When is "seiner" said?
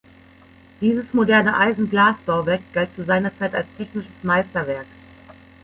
3.03-3.35